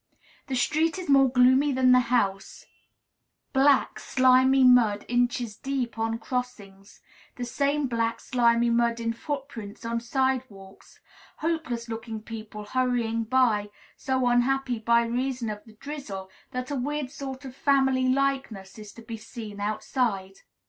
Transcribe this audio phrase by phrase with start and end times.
[0.47, 2.65] The street is more gloomy than the house;
[3.53, 7.01] black, slimy mud, inches deep on crossings;
[7.35, 10.99] the same black, slimy mud in footprints on side walks;
[11.37, 17.11] hopeless looking people hurrying by, so unhappy by reason of the drizzle that a weird
[17.11, 19.83] sort of family likeness is to be seen in all their faces.
[19.85, 20.43] This is all that can be seen outside.